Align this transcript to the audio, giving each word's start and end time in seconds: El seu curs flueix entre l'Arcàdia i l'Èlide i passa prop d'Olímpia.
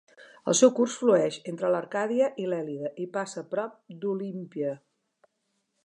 El 0.51 0.55
seu 0.59 0.69
curs 0.77 0.95
flueix 1.01 1.37
entre 1.51 1.69
l'Arcàdia 1.75 2.31
i 2.45 2.47
l'Èlide 2.53 2.91
i 3.05 3.07
passa 3.19 3.45
prop 3.53 3.77
d'Olímpia. 4.07 4.75